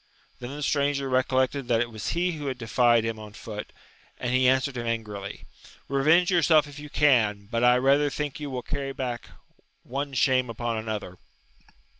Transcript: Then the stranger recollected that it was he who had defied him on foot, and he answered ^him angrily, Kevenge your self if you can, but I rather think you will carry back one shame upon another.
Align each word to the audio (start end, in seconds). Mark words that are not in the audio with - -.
Then 0.39 0.55
the 0.55 0.63
stranger 0.63 1.07
recollected 1.07 1.67
that 1.67 1.79
it 1.79 1.91
was 1.91 2.07
he 2.13 2.31
who 2.31 2.47
had 2.47 2.57
defied 2.57 3.05
him 3.05 3.19
on 3.19 3.33
foot, 3.33 3.71
and 4.17 4.33
he 4.33 4.47
answered 4.47 4.73
^him 4.73 4.85
angrily, 4.87 5.45
Kevenge 5.87 6.31
your 6.31 6.41
self 6.41 6.65
if 6.65 6.79
you 6.79 6.89
can, 6.89 7.45
but 7.51 7.63
I 7.63 7.77
rather 7.77 8.09
think 8.09 8.39
you 8.39 8.49
will 8.49 8.63
carry 8.63 8.93
back 8.93 9.29
one 9.83 10.13
shame 10.15 10.49
upon 10.49 10.77
another. 10.79 11.19